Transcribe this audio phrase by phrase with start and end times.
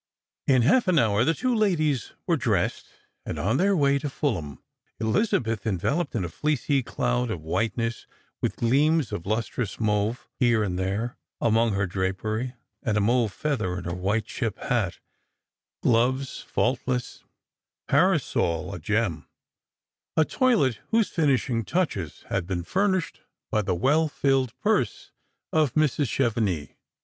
[0.47, 2.87] In half an hour the two ladies were dressed,
[3.23, 4.63] and on their way to Fulham;
[4.99, 8.07] Elizabeth enveloped in a fleecy cloud of whiteness,
[8.41, 13.77] with gleams of lustrous mauve here and there among her drapery, and a mauve feather
[13.77, 14.97] in her white chip hat,
[15.83, 17.23] glovea faultless,
[17.87, 19.27] parasol a gem:
[20.17, 23.21] a toilet whose finishing touches had been furnished
[23.51, 25.11] by the well filled purse
[25.53, 26.07] of Mrs.
[26.09, 26.73] Chevenix.